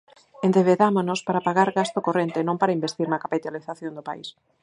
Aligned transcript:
Endebedámonos 0.47 1.19
para 1.27 1.45
pagar 1.47 1.69
gasto 1.79 1.99
corrente 2.07 2.37
e 2.39 2.47
non 2.47 2.59
para 2.61 2.75
investir 2.77 3.07
na 3.09 3.21
capitalización 3.23 3.91
do 3.95 4.05
país. 4.09 4.27